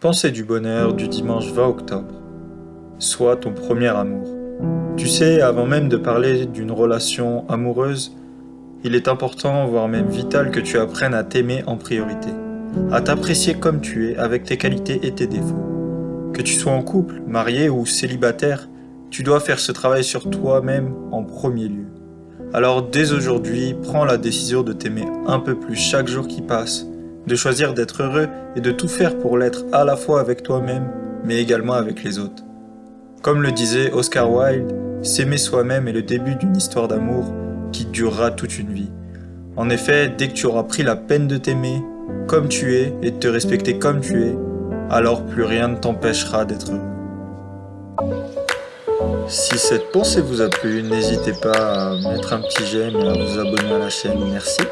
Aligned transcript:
Pensée 0.00 0.30
du 0.30 0.44
bonheur 0.44 0.94
du 0.94 1.08
dimanche 1.08 1.52
20 1.52 1.66
octobre. 1.66 2.14
Sois 2.98 3.36
ton 3.36 3.52
premier 3.52 3.88
amour. 3.88 4.26
Tu 4.96 5.06
sais, 5.06 5.42
avant 5.42 5.66
même 5.66 5.90
de 5.90 5.98
parler 5.98 6.46
d'une 6.46 6.70
relation 6.72 7.46
amoureuse, 7.50 8.16
il 8.82 8.94
est 8.94 9.08
important, 9.08 9.66
voire 9.66 9.88
même 9.88 10.08
vital, 10.08 10.52
que 10.52 10.60
tu 10.60 10.78
apprennes 10.78 11.12
à 11.12 11.22
t'aimer 11.22 11.64
en 11.66 11.76
priorité, 11.76 12.30
à 12.90 13.02
t'apprécier 13.02 13.56
comme 13.56 13.82
tu 13.82 14.08
es, 14.08 14.16
avec 14.16 14.44
tes 14.44 14.56
qualités 14.56 15.06
et 15.06 15.12
tes 15.12 15.26
défauts. 15.26 16.30
Que 16.32 16.40
tu 16.40 16.54
sois 16.54 16.72
en 16.72 16.82
couple, 16.82 17.20
marié 17.26 17.68
ou 17.68 17.84
célibataire, 17.84 18.70
tu 19.10 19.22
dois 19.22 19.38
faire 19.38 19.58
ce 19.58 19.70
travail 19.70 20.02
sur 20.02 20.30
toi-même 20.30 20.94
en 21.12 21.24
premier 21.24 21.68
lieu. 21.68 21.88
Alors 22.54 22.84
dès 22.84 23.12
aujourd'hui, 23.12 23.74
prends 23.82 24.06
la 24.06 24.16
décision 24.16 24.62
de 24.62 24.72
t'aimer 24.72 25.04
un 25.26 25.40
peu 25.40 25.56
plus 25.56 25.76
chaque 25.76 26.08
jour 26.08 26.26
qui 26.26 26.40
passe, 26.40 26.86
de 27.26 27.34
choisir 27.36 27.74
d'être 27.74 28.02
heureux 28.02 28.28
et 28.56 28.60
de 28.60 28.70
tout 28.70 28.88
faire 28.88 29.18
pour 29.18 29.38
l'être 29.38 29.64
à 29.72 29.84
la 29.84 29.96
fois 29.96 30.20
avec 30.20 30.42
toi-même, 30.42 30.88
mais 31.24 31.40
également 31.40 31.74
avec 31.74 32.02
les 32.02 32.18
autres. 32.18 32.42
Comme 33.22 33.42
le 33.42 33.52
disait 33.52 33.92
Oscar 33.92 34.30
Wilde, 34.30 34.74
s'aimer 35.02 35.36
soi-même 35.36 35.88
est 35.88 35.92
le 35.92 36.02
début 36.02 36.36
d'une 36.36 36.56
histoire 36.56 36.88
d'amour 36.88 37.32
qui 37.72 37.84
durera 37.84 38.30
toute 38.30 38.58
une 38.58 38.72
vie. 38.72 38.90
En 39.56 39.68
effet, 39.68 40.08
dès 40.16 40.28
que 40.28 40.34
tu 40.34 40.46
auras 40.46 40.62
pris 40.62 40.82
la 40.82 40.96
peine 40.96 41.28
de 41.28 41.36
t'aimer 41.36 41.82
comme 42.26 42.48
tu 42.48 42.76
es 42.76 42.94
et 43.02 43.10
de 43.10 43.18
te 43.18 43.28
respecter 43.28 43.78
comme 43.78 44.00
tu 44.00 44.24
es, 44.24 44.36
alors 44.88 45.24
plus 45.24 45.44
rien 45.44 45.68
ne 45.68 45.76
t'empêchera 45.76 46.44
d'être 46.44 46.72
heureux. 46.72 46.80
Si 49.28 49.58
cette 49.58 49.92
pensée 49.92 50.20
vous 50.20 50.40
a 50.40 50.48
plu, 50.48 50.82
n'hésitez 50.82 51.32
pas 51.40 51.92
à 51.92 51.94
mettre 52.10 52.32
un 52.32 52.40
petit 52.40 52.66
j'aime 52.66 52.96
et 52.96 53.08
à 53.08 53.12
vous 53.12 53.38
abonner 53.38 53.72
à 53.72 53.78
la 53.78 53.90
chaîne. 53.90 54.18
Merci. 54.32 54.62